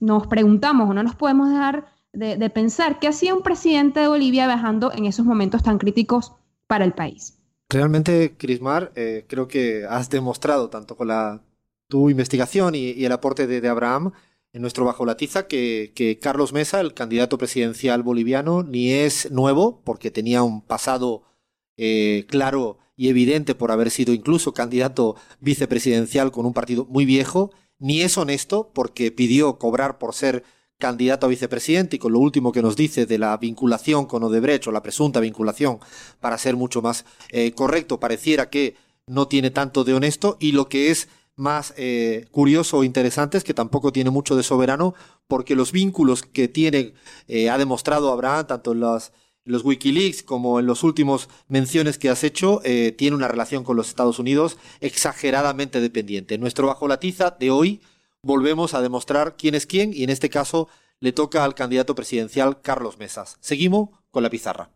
nos 0.00 0.26
preguntamos 0.26 0.88
o 0.88 0.94
no 0.94 1.02
nos 1.02 1.14
podemos 1.14 1.50
dejar 1.50 1.86
de, 2.12 2.50
pensar 2.50 2.98
qué 2.98 3.08
hacía 3.08 3.34
un 3.34 3.42
presidente 3.42 4.00
de 4.00 4.08
Bolivia 4.08 4.46
viajando 4.46 4.92
en 4.92 5.04
esos 5.04 5.26
momentos 5.26 5.62
tan 5.62 5.78
críticos 5.78 6.32
para 6.66 6.84
el 6.84 6.92
país. 6.92 7.38
Realmente, 7.68 8.36
Crismar, 8.36 8.92
eh, 8.96 9.26
creo 9.28 9.46
que 9.46 9.84
has 9.88 10.08
demostrado 10.08 10.70
tanto 10.70 10.96
con 10.96 11.08
la, 11.08 11.42
tu 11.88 12.10
investigación 12.10 12.74
y, 12.74 13.04
el 13.04 13.12
aporte 13.12 13.46
de 13.46 13.68
Abraham 13.68 14.12
en 14.52 14.62
nuestro 14.62 14.84
Bajo 14.84 15.04
la 15.04 15.16
Tiza 15.16 15.46
que, 15.46 16.18
Carlos 16.22 16.52
Mesa, 16.52 16.80
el 16.80 16.94
candidato 16.94 17.38
presidencial 17.38 18.02
boliviano, 18.02 18.62
ni 18.62 18.92
es 18.92 19.30
nuevo, 19.30 19.82
porque 19.84 20.10
tenía 20.10 20.42
un 20.42 20.62
pasado 20.62 21.24
eh, 21.76 22.24
claro 22.28 22.78
y 22.96 23.08
evidente 23.08 23.54
por 23.54 23.70
haber 23.70 23.90
sido 23.90 24.12
incluso 24.12 24.52
candidato 24.52 25.16
vicepresidencial 25.40 26.32
con 26.32 26.46
un 26.46 26.54
partido 26.54 26.86
muy 26.86 27.04
viejo, 27.04 27.52
ni 27.78 28.02
es 28.02 28.18
honesto 28.18 28.70
porque 28.74 29.12
pidió 29.12 29.58
cobrar 29.58 29.98
por 29.98 30.14
ser 30.14 30.44
candidato 30.78 31.26
a 31.26 31.28
vicepresidente 31.28 31.96
y 31.96 31.98
con 31.98 32.12
lo 32.12 32.20
último 32.20 32.52
que 32.52 32.62
nos 32.62 32.76
dice 32.76 33.04
de 33.04 33.18
la 33.18 33.36
vinculación 33.36 34.06
con 34.06 34.22
Odebrecht 34.22 34.68
o 34.68 34.72
la 34.72 34.82
presunta 34.82 35.20
vinculación, 35.20 35.80
para 36.20 36.38
ser 36.38 36.56
mucho 36.56 36.82
más 36.82 37.04
eh, 37.30 37.52
correcto, 37.52 37.98
pareciera 37.98 38.48
que 38.48 38.76
no 39.06 39.26
tiene 39.26 39.50
tanto 39.50 39.84
de 39.84 39.94
honesto. 39.94 40.36
Y 40.38 40.52
lo 40.52 40.68
que 40.68 40.90
es 40.90 41.08
más 41.34 41.74
eh, 41.76 42.26
curioso 42.30 42.78
o 42.78 42.84
interesante 42.84 43.38
es 43.38 43.44
que 43.44 43.54
tampoco 43.54 43.92
tiene 43.92 44.10
mucho 44.10 44.36
de 44.36 44.42
soberano 44.42 44.94
porque 45.26 45.56
los 45.56 45.72
vínculos 45.72 46.22
que 46.22 46.48
tiene, 46.48 46.94
eh, 47.26 47.50
ha 47.50 47.58
demostrado 47.58 48.12
Abraham, 48.12 48.46
tanto 48.46 48.72
en 48.72 48.80
los, 48.80 49.12
los 49.48 49.64
Wikileaks 49.64 50.22
como 50.22 50.60
en 50.60 50.66
los 50.66 50.84
últimos 50.84 51.28
menciones 51.48 51.98
que 51.98 52.10
has 52.10 52.22
hecho, 52.22 52.60
eh, 52.64 52.92
tiene 52.96 53.16
una 53.16 53.28
relación 53.28 53.64
con 53.64 53.76
los 53.76 53.88
Estados 53.88 54.18
Unidos 54.18 54.58
exageradamente 54.80 55.80
dependiente. 55.80 56.34
En 56.34 56.40
nuestro 56.40 56.66
Bajo 56.66 56.86
la 56.86 57.00
Tiza 57.00 57.36
de 57.38 57.50
hoy 57.50 57.80
volvemos 58.22 58.74
a 58.74 58.82
demostrar 58.82 59.36
quién 59.36 59.54
es 59.54 59.66
quién 59.66 59.92
y 59.94 60.04
en 60.04 60.10
este 60.10 60.30
caso 60.30 60.68
le 61.00 61.12
toca 61.12 61.44
al 61.44 61.54
candidato 61.54 61.94
presidencial 61.94 62.60
Carlos 62.60 62.98
Mesas. 62.98 63.36
Seguimos 63.40 63.88
con 64.10 64.22
la 64.22 64.30
pizarra. 64.30 64.70